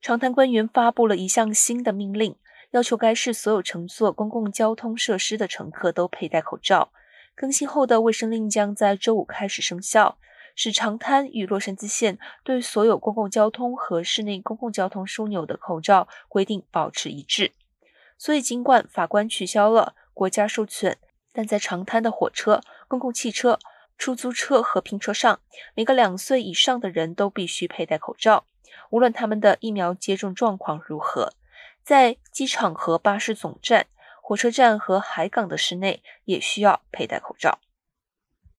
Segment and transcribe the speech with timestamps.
[0.00, 2.34] 长滩官员发布了一项新的命令，
[2.70, 6.90] 要求该市所有乘坐公共交通设施的乘客都佩戴口罩。
[7.34, 10.16] 更新后的卫生令将在周五开始生效，
[10.56, 17.52] 使长滩与洛杉矶县对所有公共交通和室内公共交通枢纽的口罩规定保持一致。
[18.16, 20.96] 所以，尽管法官取消了国家授权，
[21.32, 23.58] 但在长滩的火车、公共汽车、
[23.98, 25.40] 出租车和拼车上，
[25.74, 28.44] 每个两岁以上的人都必须佩戴口罩，
[28.90, 31.32] 无论他们的疫苗接种状况如何。
[31.82, 33.86] 在机场和巴士总站。
[34.30, 37.58] 火车站和海港的室内也需要佩戴口罩。